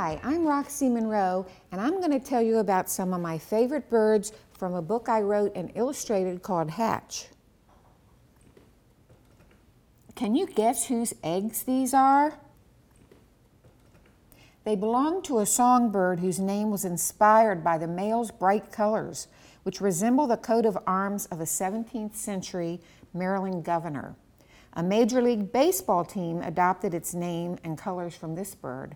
Hi, 0.00 0.20
I'm 0.22 0.46
Roxie 0.46 0.88
Munro, 0.88 1.44
and 1.72 1.80
I'm 1.80 1.98
going 1.98 2.12
to 2.12 2.20
tell 2.20 2.40
you 2.40 2.58
about 2.58 2.88
some 2.88 3.12
of 3.12 3.20
my 3.20 3.36
favorite 3.36 3.90
birds 3.90 4.30
from 4.56 4.74
a 4.74 4.80
book 4.80 5.08
I 5.08 5.22
wrote 5.22 5.50
and 5.56 5.72
illustrated 5.74 6.40
called 6.40 6.70
Hatch. 6.70 7.26
Can 10.14 10.36
you 10.36 10.46
guess 10.46 10.86
whose 10.86 11.14
eggs 11.24 11.64
these 11.64 11.92
are? 11.94 12.38
They 14.62 14.76
belong 14.76 15.20
to 15.22 15.40
a 15.40 15.46
songbird 15.46 16.20
whose 16.20 16.38
name 16.38 16.70
was 16.70 16.84
inspired 16.84 17.64
by 17.64 17.76
the 17.76 17.88
male's 17.88 18.30
bright 18.30 18.70
colors, 18.70 19.26
which 19.64 19.80
resemble 19.80 20.28
the 20.28 20.36
coat 20.36 20.64
of 20.64 20.78
arms 20.86 21.26
of 21.26 21.40
a 21.40 21.44
17th 21.44 22.14
century 22.14 22.80
Maryland 23.12 23.64
governor. 23.64 24.14
A 24.74 24.82
Major 24.84 25.20
League 25.20 25.50
Baseball 25.50 26.04
team 26.04 26.40
adopted 26.40 26.94
its 26.94 27.14
name 27.14 27.58
and 27.64 27.76
colors 27.76 28.14
from 28.14 28.36
this 28.36 28.54
bird. 28.54 28.94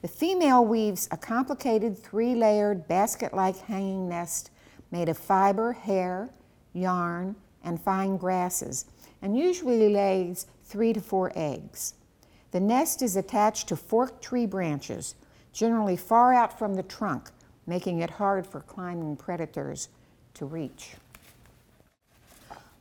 The 0.00 0.08
female 0.08 0.64
weaves 0.64 1.08
a 1.10 1.16
complicated 1.16 1.98
three 1.98 2.36
layered 2.36 2.86
basket 2.86 3.34
like 3.34 3.56
hanging 3.56 4.08
nest 4.08 4.50
made 4.92 5.08
of 5.08 5.18
fiber, 5.18 5.72
hair, 5.72 6.30
yarn, 6.72 7.34
and 7.64 7.80
fine 7.80 8.16
grasses, 8.16 8.84
and 9.20 9.36
usually 9.36 9.88
lays 9.92 10.46
three 10.62 10.92
to 10.92 11.00
four 11.00 11.32
eggs. 11.34 11.94
The 12.52 12.60
nest 12.60 13.02
is 13.02 13.16
attached 13.16 13.68
to 13.68 13.76
forked 13.76 14.22
tree 14.22 14.46
branches, 14.46 15.16
generally 15.52 15.96
far 15.96 16.32
out 16.32 16.56
from 16.56 16.74
the 16.74 16.84
trunk, 16.84 17.30
making 17.66 17.98
it 17.98 18.10
hard 18.10 18.46
for 18.46 18.60
climbing 18.60 19.16
predators 19.16 19.88
to 20.34 20.46
reach. 20.46 20.92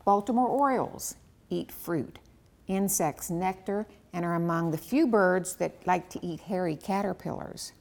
Baltimore 0.05 0.47
orioles 0.47 1.15
eat 1.49 1.71
fruit, 1.71 2.19
insects, 2.67 3.29
nectar, 3.29 3.87
and 4.13 4.25
are 4.25 4.35
among 4.35 4.71
the 4.71 4.77
few 4.77 5.07
birds 5.07 5.55
that 5.57 5.85
like 5.85 6.09
to 6.09 6.25
eat 6.25 6.41
hairy 6.41 6.75
caterpillars. 6.75 7.73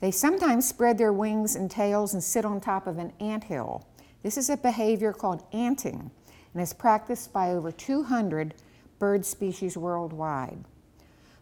They 0.00 0.10
sometimes 0.10 0.68
spread 0.68 0.98
their 0.98 1.12
wings 1.12 1.54
and 1.54 1.70
tails 1.70 2.12
and 2.12 2.22
sit 2.22 2.44
on 2.44 2.60
top 2.60 2.86
of 2.86 2.98
an 2.98 3.12
ant 3.20 3.44
hill. 3.44 3.86
This 4.22 4.36
is 4.36 4.50
a 4.50 4.56
behavior 4.56 5.12
called 5.12 5.44
anting 5.52 6.10
and 6.52 6.62
is 6.62 6.72
practiced 6.72 7.32
by 7.32 7.50
over 7.50 7.70
200 7.70 8.54
bird 8.98 9.24
species 9.24 9.76
worldwide. 9.76 10.64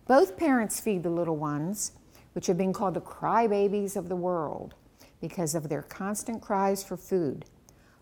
Both 0.06 0.36
parents 0.36 0.80
feed 0.80 1.02
the 1.02 1.10
little 1.10 1.36
ones, 1.36 1.92
which 2.32 2.46
have 2.46 2.58
been 2.58 2.72
called 2.72 2.94
the 2.94 3.00
crybabies 3.00 3.96
of 3.96 4.08
the 4.08 4.16
world 4.16 4.74
because 5.20 5.54
of 5.54 5.68
their 5.68 5.82
constant 5.82 6.40
cries 6.42 6.82
for 6.82 6.96
food. 6.96 7.44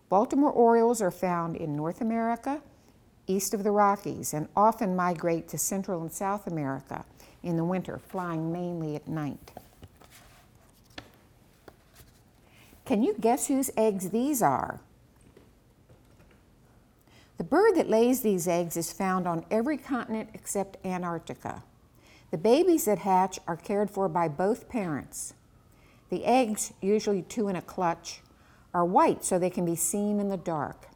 Baltimore 0.09 0.51
orioles 0.51 1.01
are 1.01 1.11
found 1.11 1.55
in 1.55 1.75
North 1.75 2.01
America, 2.01 2.61
east 3.29 3.53
of 3.53 3.63
the 3.63 3.71
Rockies 3.71 4.33
and 4.33 4.47
often 4.55 4.95
migrate 4.95 5.47
to 5.49 5.57
Central 5.57 6.01
and 6.01 6.11
South 6.11 6.47
America 6.47 7.05
in 7.43 7.55
the 7.55 7.63
winter, 7.63 7.97
flying 7.97 8.51
mainly 8.51 8.95
at 8.95 9.07
night. 9.07 9.51
Can 12.85 13.03
you 13.03 13.15
guess 13.19 13.47
whose 13.47 13.69
eggs 13.77 14.09
these 14.09 14.41
are? 14.41 14.79
The 17.37 17.43
bird 17.43 17.75
that 17.75 17.89
lays 17.89 18.21
these 18.21 18.47
eggs 18.47 18.75
is 18.75 18.91
found 18.91 19.27
on 19.27 19.45
every 19.49 19.77
continent 19.77 20.29
except 20.33 20.83
Antarctica. 20.85 21.63
The 22.31 22.37
babies 22.37 22.85
that 22.85 22.99
hatch 22.99 23.39
are 23.47 23.55
cared 23.55 23.89
for 23.89 24.09
by 24.09 24.27
both 24.27 24.67
parents. 24.67 25.33
The 26.09 26.25
eggs, 26.25 26.73
usually 26.81 27.21
two 27.21 27.47
in 27.47 27.55
a 27.55 27.61
clutch, 27.61 28.21
are 28.73 28.83
white 28.83 29.23
so 29.23 29.39
they 29.39 29.49
can 29.49 29.65
be 29.65 29.75
seen 29.75 30.19
in 30.19 30.27
the 30.27 30.37
dark. 30.37 30.88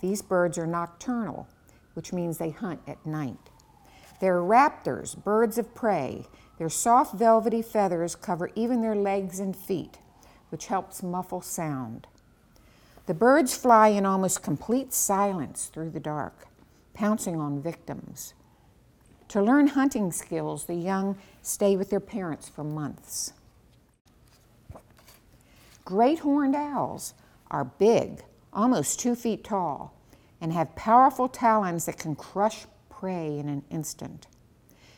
These 0.00 0.22
birds 0.22 0.58
are 0.58 0.66
nocturnal, 0.66 1.48
which 1.94 2.12
means 2.12 2.38
they 2.38 2.50
hunt 2.50 2.80
at 2.86 3.04
night. 3.06 3.50
They're 4.20 4.40
raptors, 4.40 5.22
birds 5.22 5.58
of 5.58 5.74
prey. 5.74 6.26
Their 6.58 6.68
soft, 6.68 7.14
velvety 7.14 7.62
feathers 7.62 8.14
cover 8.14 8.50
even 8.54 8.80
their 8.80 8.94
legs 8.94 9.40
and 9.40 9.54
feet, 9.54 9.98
which 10.50 10.66
helps 10.66 11.02
muffle 11.02 11.42
sound. 11.42 12.06
The 13.06 13.14
birds 13.14 13.56
fly 13.56 13.88
in 13.88 14.04
almost 14.06 14.42
complete 14.42 14.92
silence 14.92 15.66
through 15.66 15.90
the 15.90 16.00
dark, 16.00 16.48
pouncing 16.94 17.38
on 17.40 17.60
victims. 17.60 18.34
To 19.28 19.42
learn 19.42 19.68
hunting 19.68 20.12
skills, 20.12 20.64
the 20.64 20.74
young 20.74 21.18
stay 21.42 21.76
with 21.76 21.90
their 21.90 22.00
parents 22.00 22.48
for 22.48 22.64
months. 22.64 23.32
Great 25.84 26.20
horned 26.20 26.56
owls 26.56 27.14
are 27.50 27.64
big, 27.64 28.24
almost 28.56 28.98
two 28.98 29.14
feet 29.14 29.44
tall, 29.44 29.94
and 30.40 30.52
have 30.52 30.74
powerful 30.74 31.28
talons 31.28 31.84
that 31.84 31.98
can 31.98 32.16
crush 32.16 32.66
prey 32.88 33.38
in 33.38 33.48
an 33.48 33.62
instant. 33.70 34.26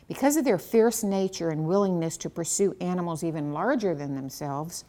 Because 0.07 0.37
of 0.37 0.45
their 0.45 0.57
fierce 0.57 1.03
nature 1.03 1.49
and 1.49 1.67
willingness 1.67 2.17
to 2.17 2.29
pursue 2.29 2.75
animals 2.81 3.23
even 3.23 3.53
larger 3.53 3.93
than 3.93 4.15
themselves, 4.15 4.83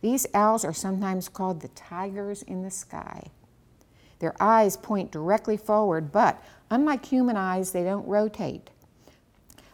these 0.00 0.26
owls 0.32 0.64
are 0.64 0.72
sometimes 0.72 1.28
called 1.28 1.60
the 1.60 1.68
tigers 1.68 2.42
in 2.42 2.62
the 2.62 2.70
sky. 2.70 3.30
Their 4.20 4.34
eyes 4.40 4.76
point 4.76 5.10
directly 5.10 5.56
forward, 5.56 6.12
but 6.12 6.42
unlike 6.70 7.06
human 7.06 7.36
eyes, 7.36 7.72
they 7.72 7.82
don't 7.82 8.06
rotate. 8.06 8.70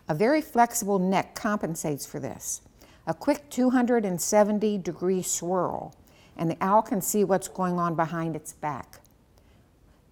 A 0.09 0.15
very 0.15 0.41
flexible 0.41 1.01
neck 1.01 1.35
compensates 1.35 2.07
for 2.07 2.21
this. 2.21 2.63
A 3.07 3.15
quick 3.15 3.51
270 3.51 4.79
degree 4.79 5.23
swirl, 5.23 5.95
and 6.37 6.51
the 6.51 6.57
owl 6.61 6.83
can 6.83 7.01
see 7.01 7.25
what's 7.25 7.49
going 7.49 7.79
on 7.79 7.95
behind 7.95 8.37
its 8.37 8.53
back 8.53 9.01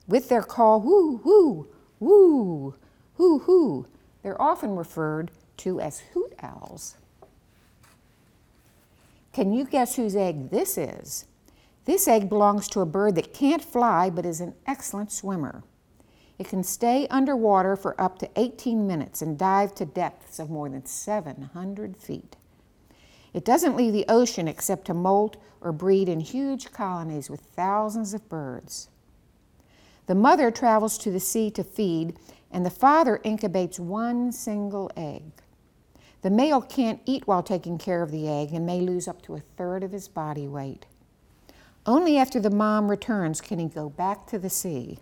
with 0.06 0.28
their 0.28 0.42
call 0.42 0.80
whoo, 0.80 1.20
whoo, 1.24 1.68
whoo, 1.98 2.74
whoo, 3.16 3.38
whoo. 3.46 3.86
They're 4.22 4.40
often 4.40 4.76
referred 4.76 5.30
to 5.58 5.80
as 5.80 6.00
hoot 6.12 6.34
owls. 6.42 6.96
Can 9.32 9.52
you 9.52 9.64
guess 9.64 9.96
whose 9.96 10.14
egg 10.14 10.50
this 10.50 10.78
is? 10.78 11.26
This 11.84 12.08
egg 12.08 12.28
belongs 12.28 12.68
to 12.68 12.80
a 12.80 12.86
bird 12.86 13.14
that 13.16 13.34
can't 13.34 13.62
fly 13.62 14.08
but 14.08 14.24
is 14.24 14.40
an 14.40 14.54
excellent 14.66 15.12
swimmer. 15.12 15.62
It 16.38 16.48
can 16.48 16.64
stay 16.64 17.06
underwater 17.08 17.76
for 17.76 18.00
up 18.00 18.18
to 18.20 18.30
18 18.36 18.86
minutes 18.86 19.22
and 19.22 19.38
dive 19.38 19.74
to 19.76 19.84
depths 19.84 20.38
of 20.38 20.50
more 20.50 20.68
than 20.68 20.86
700 20.86 21.96
feet. 21.96 22.36
It 23.34 23.44
doesn't 23.44 23.76
leave 23.76 23.92
the 23.92 24.06
ocean 24.08 24.46
except 24.46 24.86
to 24.86 24.94
molt 24.94 25.36
or 25.60 25.72
breed 25.72 26.08
in 26.08 26.20
huge 26.20 26.70
colonies 26.72 27.28
with 27.28 27.40
thousands 27.40 28.14
of 28.14 28.28
birds. 28.28 28.88
The 30.06 30.14
mother 30.14 30.50
travels 30.50 30.96
to 30.98 31.10
the 31.10 31.20
sea 31.20 31.50
to 31.52 31.64
feed, 31.64 32.16
and 32.50 32.64
the 32.64 32.70
father 32.70 33.20
incubates 33.24 33.80
one 33.80 34.30
single 34.30 34.90
egg. 34.96 35.24
The 36.22 36.30
male 36.30 36.62
can't 36.62 37.00
eat 37.04 37.26
while 37.26 37.42
taking 37.42 37.76
care 37.76 38.02
of 38.02 38.12
the 38.12 38.28
egg 38.28 38.52
and 38.52 38.64
may 38.64 38.80
lose 38.80 39.08
up 39.08 39.20
to 39.22 39.34
a 39.34 39.40
third 39.40 39.82
of 39.82 39.92
his 39.92 40.06
body 40.06 40.46
weight. 40.46 40.86
Only 41.86 42.16
after 42.16 42.38
the 42.38 42.50
mom 42.50 42.88
returns 42.88 43.40
can 43.40 43.58
he 43.58 43.66
go 43.66 43.90
back 43.90 44.26
to 44.28 44.38
the 44.38 44.48
sea, 44.48 45.00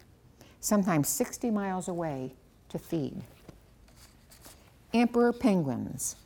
sometimes 0.59 1.09
60 1.09 1.51
miles 1.51 1.87
away, 1.87 2.35
to 2.71 2.79
feed. 2.79 3.23
Emperor 4.93 5.33
penguins 5.33 6.17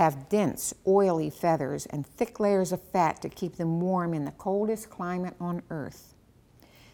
have 0.00 0.30
dense, 0.30 0.72
oily 0.86 1.28
feathers 1.28 1.84
and 1.84 2.06
thick 2.06 2.40
layers 2.40 2.72
of 2.72 2.80
fat 2.80 3.20
to 3.20 3.28
keep 3.28 3.56
them 3.56 3.82
warm 3.82 4.14
in 4.14 4.24
the 4.24 4.30
coldest 4.30 4.88
climate 4.88 5.34
on 5.38 5.60
Earth. 5.68 6.14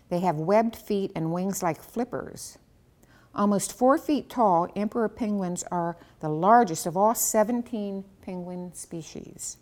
They 0.08 0.18
have 0.18 0.40
webbed 0.40 0.74
feet 0.74 1.12
and 1.14 1.32
wings 1.32 1.62
like 1.62 1.80
flippers. 1.80 2.58
Almost 3.32 3.72
four 3.72 3.96
feet 3.96 4.28
tall, 4.28 4.66
emperor 4.74 5.08
penguins 5.08 5.62
are 5.70 5.96
the 6.18 6.28
largest 6.28 6.84
of 6.84 6.96
all 6.96 7.14
17 7.14 8.04
penguin 8.22 8.74
species. 8.74 9.58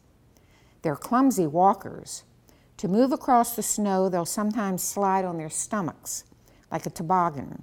They're 0.80 0.96
clumsy 0.96 1.46
walkers. 1.46 2.24
To 2.78 2.88
move 2.88 3.12
across 3.12 3.56
the 3.56 3.62
snow, 3.62 4.08
they'll 4.08 4.24
sometimes 4.24 4.82
slide 4.82 5.26
on 5.26 5.36
their 5.36 5.50
stomachs 5.50 6.24
like 6.72 6.86
a 6.86 6.90
toboggan. 6.90 7.62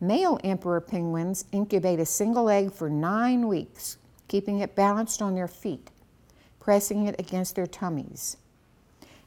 Male 0.00 0.40
emperor 0.42 0.80
penguins 0.80 1.44
incubate 1.52 2.00
a 2.00 2.04
single 2.04 2.48
egg 2.48 2.72
for 2.72 2.90
nine 2.90 3.46
weeks, 3.46 3.98
keeping 4.32 4.60
it 4.60 4.74
balanced 4.74 5.20
on 5.20 5.34
their 5.34 5.46
feet, 5.46 5.90
pressing 6.58 7.06
it 7.06 7.14
against 7.18 7.54
their 7.54 7.66
tummies. 7.66 8.38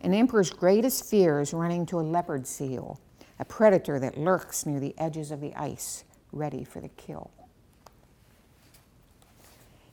An 0.01 0.15
emperor's 0.15 0.49
greatest 0.49 1.05
fear 1.05 1.39
is 1.39 1.53
running 1.53 1.85
to 1.85 1.99
a 1.99 2.01
leopard 2.01 2.47
seal, 2.47 2.99
a 3.37 3.45
predator 3.45 3.99
that 3.99 4.17
lurks 4.17 4.65
near 4.65 4.79
the 4.79 4.95
edges 4.97 5.29
of 5.29 5.41
the 5.41 5.53
ice, 5.53 6.05
ready 6.31 6.63
for 6.63 6.81
the 6.81 6.89
kill. 6.89 7.29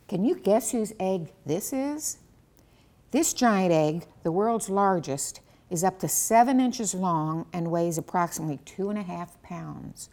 Can 0.09 0.25
you 0.25 0.35
guess 0.35 0.71
whose 0.71 0.95
egg 0.99 1.31
this 1.45 1.75
is? 1.75 2.17
This 3.11 3.35
giant 3.35 3.71
egg, 3.71 4.07
the 4.23 4.33
world's 4.33 4.71
largest, 4.71 5.43
is 5.69 5.85
up 5.85 5.99
to 5.99 6.09
seven 6.09 6.59
inches 6.59 6.95
long 6.95 7.45
and 7.53 7.71
weighs 7.71 7.99
approximately 7.99 8.61
two 8.65 8.89
and 8.89 8.99
a 8.99 9.03
half 9.03 9.43
pounds. 9.43 10.09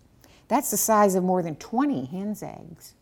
That's 0.49 0.71
the 0.71 0.75
size 0.75 1.15
of 1.15 1.23
more 1.23 1.41
than 1.41 1.55
20 1.55 2.03
hen's 2.07 2.43
eggs. 2.43 2.95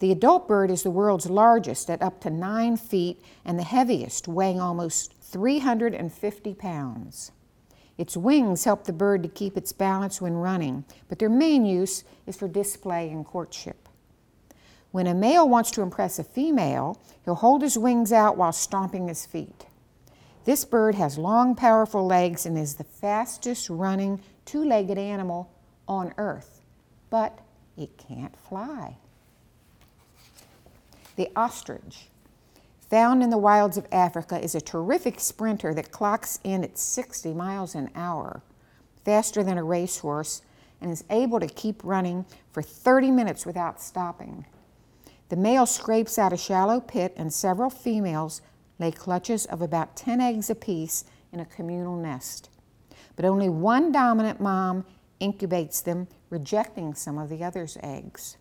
The 0.00 0.12
adult 0.12 0.48
bird 0.48 0.70
is 0.70 0.82
the 0.82 0.90
world's 0.90 1.28
largest 1.28 1.90
at 1.90 2.00
up 2.00 2.20
to 2.22 2.30
nine 2.30 2.78
feet 2.78 3.22
and 3.44 3.58
the 3.58 3.64
heaviest, 3.64 4.26
weighing 4.26 4.58
almost 4.58 5.12
350 5.20 6.54
pounds. 6.54 7.32
Its 7.98 8.16
wings 8.16 8.64
help 8.64 8.84
the 8.84 8.94
bird 8.94 9.22
to 9.22 9.28
keep 9.28 9.58
its 9.58 9.72
balance 9.72 10.18
when 10.18 10.32
running, 10.32 10.86
but 11.10 11.18
their 11.18 11.28
main 11.28 11.66
use 11.66 12.02
is 12.26 12.34
for 12.34 12.48
display 12.48 13.10
and 13.10 13.26
courtship. 13.26 13.90
When 14.90 15.06
a 15.06 15.12
male 15.12 15.46
wants 15.46 15.70
to 15.72 15.82
impress 15.82 16.18
a 16.18 16.24
female, 16.24 16.98
he'll 17.26 17.34
hold 17.34 17.60
his 17.60 17.76
wings 17.76 18.10
out 18.10 18.38
while 18.38 18.52
stomping 18.52 19.08
his 19.08 19.26
feet. 19.26 19.66
This 20.46 20.64
bird 20.64 20.94
has 20.94 21.18
long, 21.18 21.54
powerful 21.54 22.06
legs 22.06 22.46
and 22.46 22.56
is 22.56 22.76
the 22.76 22.84
fastest 22.84 23.68
running 23.68 24.22
two 24.46 24.64
legged 24.64 24.96
animal 24.96 25.52
on 25.86 26.14
earth, 26.16 26.62
but 27.10 27.38
it 27.76 27.98
can't 27.98 28.34
fly. 28.34 28.96
The 31.20 31.28
ostrich, 31.36 32.08
found 32.88 33.22
in 33.22 33.28
the 33.28 33.36
wilds 33.36 33.76
of 33.76 33.86
Africa, 33.92 34.42
is 34.42 34.54
a 34.54 34.60
terrific 34.62 35.20
sprinter 35.20 35.74
that 35.74 35.90
clocks 35.90 36.40
in 36.42 36.64
at 36.64 36.78
60 36.78 37.34
miles 37.34 37.74
an 37.74 37.90
hour, 37.94 38.40
faster 39.04 39.42
than 39.42 39.58
a 39.58 39.62
racehorse, 39.62 40.40
and 40.80 40.90
is 40.90 41.04
able 41.10 41.38
to 41.38 41.46
keep 41.46 41.84
running 41.84 42.24
for 42.52 42.62
30 42.62 43.10
minutes 43.10 43.44
without 43.44 43.82
stopping. 43.82 44.46
The 45.28 45.36
male 45.36 45.66
scrapes 45.66 46.18
out 46.18 46.32
a 46.32 46.38
shallow 46.38 46.80
pit, 46.80 47.12
and 47.18 47.30
several 47.30 47.68
females 47.68 48.40
lay 48.78 48.90
clutches 48.90 49.44
of 49.44 49.60
about 49.60 49.96
10 49.96 50.22
eggs 50.22 50.48
apiece 50.48 51.04
in 51.34 51.40
a 51.40 51.44
communal 51.44 51.98
nest. 51.98 52.48
But 53.14 53.26
only 53.26 53.50
one 53.50 53.92
dominant 53.92 54.40
mom 54.40 54.86
incubates 55.20 55.82
them, 55.82 56.08
rejecting 56.30 56.94
some 56.94 57.18
of 57.18 57.28
the 57.28 57.44
other's 57.44 57.76
eggs. 57.82 58.38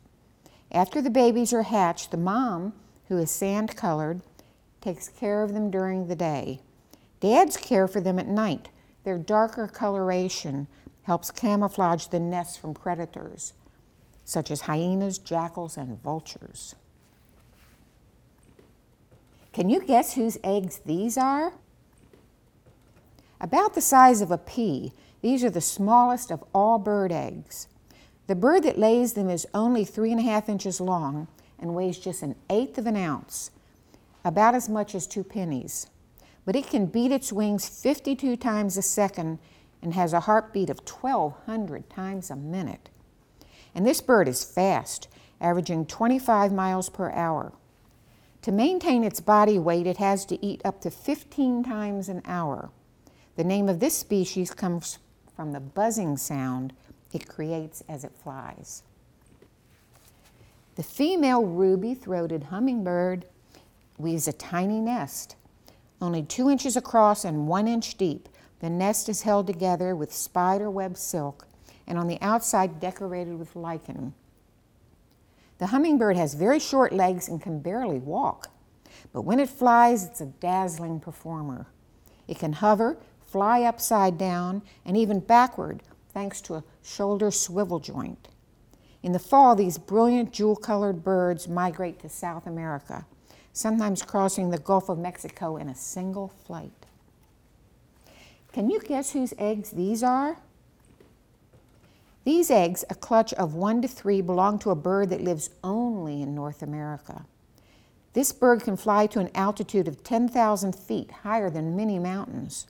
After 0.71 1.01
the 1.01 1.09
babies 1.09 1.51
are 1.53 1.63
hatched, 1.63 2.11
the 2.11 2.17
mom, 2.17 2.73
who 3.07 3.17
is 3.17 3.31
sand 3.31 3.75
colored, 3.75 4.21
takes 4.81 5.09
care 5.09 5.43
of 5.43 5.53
them 5.53 5.71
during 5.71 6.07
the 6.07 6.15
day. 6.15 6.61
Dads 7.19 7.57
care 7.57 7.87
for 7.87 7.99
them 7.99 8.19
at 8.19 8.27
night. 8.27 8.69
Their 9.03 9.17
darker 9.17 9.67
coloration 9.67 10.67
helps 11.03 11.31
camouflage 11.31 12.07
the 12.07 12.19
nests 12.19 12.55
from 12.55 12.73
predators, 12.73 13.53
such 14.23 14.51
as 14.51 14.61
hyenas, 14.61 15.17
jackals, 15.17 15.75
and 15.75 16.01
vultures. 16.01 16.75
Can 19.51 19.69
you 19.69 19.83
guess 19.83 20.13
whose 20.13 20.37
eggs 20.43 20.81
these 20.85 21.17
are? 21.17 21.53
About 23.41 23.73
the 23.73 23.81
size 23.81 24.21
of 24.21 24.31
a 24.31 24.37
pea, 24.37 24.93
these 25.21 25.43
are 25.43 25.49
the 25.49 25.61
smallest 25.61 26.31
of 26.31 26.43
all 26.53 26.77
bird 26.77 27.11
eggs. 27.11 27.67
The 28.29 28.35
bird 28.35 28.61
that 28.61 28.77
lays 28.77 29.13
them 29.13 29.27
is 29.27 29.47
only 29.55 29.83
three 29.83 30.11
and 30.11 30.19
a 30.19 30.23
half 30.23 30.49
inches 30.49 30.79
long 30.79 31.27
and 31.57 31.73
weighs 31.73 31.97
just 31.97 32.21
an 32.21 32.35
eighth 32.47 32.77
of 32.77 32.85
an 32.85 32.95
ounce, 32.95 33.49
about 34.23 34.53
as 34.53 34.69
much 34.69 34.93
as 34.93 35.07
two 35.07 35.23
pennies. 35.23 35.87
But 36.45 36.55
it 36.55 36.67
can 36.67 36.85
beat 36.85 37.11
its 37.11 37.33
wings 37.33 37.67
52 37.67 38.37
times 38.37 38.77
a 38.77 38.83
second 38.83 39.39
and 39.81 39.95
has 39.95 40.13
a 40.13 40.19
heartbeat 40.19 40.69
of 40.69 40.77
1,200 40.77 41.89
times 41.89 42.29
a 42.29 42.35
minute. 42.35 42.91
And 43.73 43.83
this 43.83 43.99
bird 43.99 44.27
is 44.27 44.43
fast, 44.43 45.07
averaging 45.41 45.87
25 45.87 46.51
miles 46.51 46.87
per 46.87 47.09
hour. 47.09 47.53
To 48.43 48.51
maintain 48.51 49.03
its 49.03 49.21
body 49.21 49.57
weight, 49.57 49.87
it 49.87 49.97
has 49.97 50.23
to 50.27 50.45
eat 50.45 50.61
up 50.63 50.81
to 50.81 50.91
15 50.91 51.63
times 51.63 52.07
an 52.07 52.21
hour. 52.25 52.69
The 53.37 53.43
name 53.43 53.67
of 53.67 53.79
this 53.79 53.97
species 53.97 54.53
comes 54.53 54.99
from 55.35 55.51
the 55.51 55.59
buzzing 55.59 56.15
sound 56.15 56.73
it 57.13 57.27
creates 57.27 57.83
as 57.89 58.03
it 58.03 58.11
flies. 58.11 58.83
The 60.75 60.83
female 60.83 61.43
ruby 61.43 61.93
throated 61.93 62.43
hummingbird 62.43 63.25
weaves 63.97 64.27
a 64.27 64.33
tiny 64.33 64.79
nest, 64.79 65.35
only 66.01 66.23
two 66.23 66.49
inches 66.49 66.77
across 66.77 67.25
and 67.25 67.47
one 67.47 67.67
inch 67.67 67.97
deep. 67.97 68.29
The 68.61 68.69
nest 68.69 69.09
is 69.09 69.23
held 69.23 69.47
together 69.47 69.95
with 69.95 70.13
spider 70.13 70.69
web 70.69 70.95
silk 70.95 71.47
and 71.85 71.97
on 71.97 72.07
the 72.07 72.21
outside 72.21 72.79
decorated 72.79 73.37
with 73.37 73.55
lichen. 73.55 74.13
The 75.57 75.67
hummingbird 75.67 76.15
has 76.15 76.35
very 76.35 76.59
short 76.59 76.93
legs 76.93 77.27
and 77.27 77.41
can 77.41 77.59
barely 77.59 77.99
walk, 77.99 78.49
but 79.11 79.23
when 79.23 79.39
it 79.39 79.49
flies, 79.49 80.05
it's 80.05 80.21
a 80.21 80.27
dazzling 80.27 81.01
performer. 81.01 81.67
It 82.27 82.39
can 82.39 82.53
hover, 82.53 82.97
fly 83.25 83.63
upside 83.63 84.17
down, 84.17 84.61
and 84.85 84.95
even 84.95 85.19
backward 85.19 85.81
thanks 86.09 86.41
to 86.41 86.55
a 86.55 86.63
shoulder 86.83 87.31
swivel 87.31 87.79
joint. 87.79 88.27
In 89.01 89.13
the 89.13 89.19
fall, 89.19 89.55
these 89.55 89.77
brilliant 89.77 90.33
jewel 90.33 90.55
colored 90.55 91.03
birds 91.03 91.47
migrate 91.47 91.99
to 91.99 92.09
South 92.09 92.45
America, 92.45 93.05
sometimes 93.53 94.01
crossing 94.01 94.49
the 94.49 94.57
Gulf 94.57 94.89
of 94.89 94.97
Mexico 94.97 95.55
in 95.55 95.69
a 95.69 95.75
single 95.75 96.27
flight. 96.45 96.85
Can 98.51 98.69
you 98.69 98.79
guess 98.81 99.11
whose 99.11 99.33
eggs 99.37 99.71
these 99.71 100.03
are? 100.03 100.37
These 102.25 102.51
eggs, 102.51 102.83
a 102.89 102.95
clutch 102.95 103.33
of 103.33 103.53
one 103.53 103.81
to 103.81 103.87
three, 103.87 104.21
belong 104.21 104.59
to 104.59 104.71
a 104.71 104.75
bird 104.75 105.09
that 105.11 105.21
lives 105.21 105.49
only 105.63 106.21
in 106.21 106.35
North 106.35 106.61
America. 106.61 107.25
This 108.13 108.33
bird 108.33 108.63
can 108.63 108.75
fly 108.75 109.07
to 109.07 109.19
an 109.19 109.29
altitude 109.33 109.87
of 109.87 110.03
10,000 110.03 110.75
feet, 110.75 111.11
higher 111.23 111.49
than 111.49 111.75
many 111.75 111.99
mountains. 111.99 112.67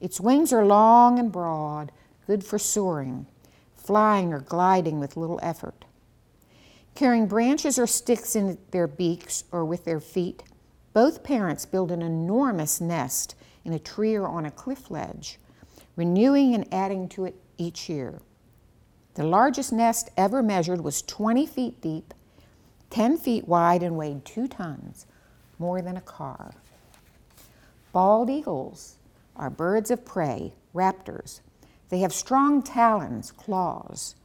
Its 0.00 0.20
wings 0.20 0.52
are 0.52 0.66
long 0.66 1.18
and 1.18 1.32
broad, 1.32 1.92
good 2.26 2.44
for 2.44 2.58
soaring, 2.58 3.26
flying 3.74 4.32
or 4.32 4.40
gliding 4.40 5.00
with 5.00 5.16
little 5.16 5.40
effort. 5.42 5.84
Carrying 6.94 7.26
branches 7.26 7.78
or 7.78 7.86
sticks 7.86 8.36
in 8.36 8.58
their 8.70 8.86
beaks 8.86 9.44
or 9.50 9.64
with 9.64 9.84
their 9.84 10.00
feet, 10.00 10.42
both 10.92 11.24
parents 11.24 11.66
build 11.66 11.90
an 11.90 12.02
enormous 12.02 12.80
nest 12.80 13.34
in 13.64 13.72
a 13.72 13.78
tree 13.78 14.14
or 14.14 14.28
on 14.28 14.46
a 14.46 14.50
cliff 14.50 14.90
ledge, 14.90 15.38
renewing 15.96 16.54
and 16.54 16.72
adding 16.72 17.08
to 17.08 17.24
it 17.24 17.34
each 17.58 17.88
year. 17.88 18.20
The 19.14 19.24
largest 19.24 19.72
nest 19.72 20.10
ever 20.16 20.42
measured 20.42 20.82
was 20.82 21.02
20 21.02 21.46
feet 21.46 21.80
deep, 21.80 22.14
10 22.90 23.16
feet 23.18 23.48
wide, 23.48 23.82
and 23.82 23.96
weighed 23.96 24.24
two 24.24 24.46
tons, 24.46 25.06
more 25.58 25.82
than 25.82 25.96
a 25.96 26.00
car. 26.00 26.54
Bald 27.92 28.28
eagles 28.30 28.96
are 29.36 29.50
birds 29.50 29.90
of 29.90 30.04
prey, 30.04 30.52
raptors. 30.74 31.40
They 31.94 32.00
have 32.00 32.12
strong 32.12 32.60
talons, 32.60 33.30
claws, 33.30 34.16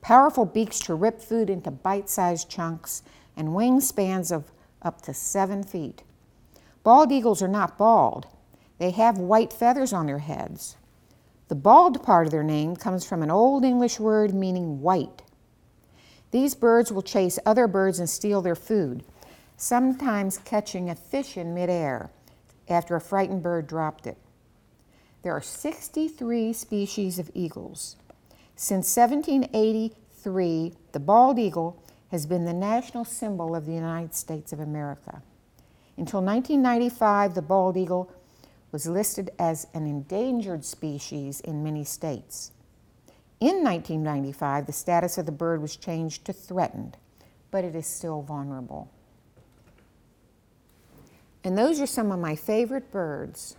powerful 0.00 0.44
beaks 0.44 0.78
to 0.82 0.94
rip 0.94 1.20
food 1.20 1.50
into 1.50 1.68
bite 1.68 2.08
sized 2.08 2.48
chunks, 2.48 3.02
and 3.36 3.48
wingspans 3.48 4.30
of 4.30 4.52
up 4.82 5.02
to 5.02 5.12
seven 5.12 5.64
feet. 5.64 6.04
Bald 6.84 7.10
eagles 7.10 7.42
are 7.42 7.48
not 7.48 7.76
bald, 7.76 8.28
they 8.78 8.92
have 8.92 9.18
white 9.18 9.52
feathers 9.52 9.92
on 9.92 10.06
their 10.06 10.20
heads. 10.20 10.76
The 11.48 11.56
bald 11.56 12.04
part 12.04 12.28
of 12.28 12.30
their 12.30 12.44
name 12.44 12.76
comes 12.76 13.04
from 13.04 13.24
an 13.24 13.32
Old 13.32 13.64
English 13.64 13.98
word 13.98 14.32
meaning 14.32 14.80
white. 14.80 15.22
These 16.30 16.54
birds 16.54 16.92
will 16.92 17.02
chase 17.02 17.40
other 17.44 17.66
birds 17.66 17.98
and 17.98 18.08
steal 18.08 18.42
their 18.42 18.54
food, 18.54 19.02
sometimes 19.56 20.38
catching 20.38 20.88
a 20.88 20.94
fish 20.94 21.36
in 21.36 21.52
midair 21.52 22.12
after 22.68 22.94
a 22.94 23.00
frightened 23.00 23.42
bird 23.42 23.66
dropped 23.66 24.06
it. 24.06 24.18
There 25.28 25.36
are 25.36 25.42
63 25.42 26.54
species 26.54 27.18
of 27.18 27.30
eagles. 27.34 27.96
Since 28.56 28.96
1783, 28.96 30.72
the 30.92 31.00
bald 31.00 31.38
eagle 31.38 31.82
has 32.10 32.24
been 32.24 32.46
the 32.46 32.54
national 32.54 33.04
symbol 33.04 33.54
of 33.54 33.66
the 33.66 33.74
United 33.74 34.14
States 34.14 34.54
of 34.54 34.58
America. 34.58 35.20
Until 35.98 36.22
1995, 36.22 37.34
the 37.34 37.42
bald 37.42 37.76
eagle 37.76 38.10
was 38.72 38.86
listed 38.86 39.28
as 39.38 39.66
an 39.74 39.86
endangered 39.86 40.64
species 40.64 41.40
in 41.40 41.62
many 41.62 41.84
states. 41.84 42.52
In 43.38 43.62
1995, 43.62 44.64
the 44.64 44.72
status 44.72 45.18
of 45.18 45.26
the 45.26 45.30
bird 45.30 45.60
was 45.60 45.76
changed 45.76 46.24
to 46.24 46.32
threatened, 46.32 46.96
but 47.50 47.64
it 47.64 47.76
is 47.76 47.86
still 47.86 48.22
vulnerable. 48.22 48.90
And 51.44 51.58
those 51.58 51.82
are 51.82 51.86
some 51.86 52.12
of 52.12 52.18
my 52.18 52.34
favorite 52.34 52.90
birds. 52.90 53.58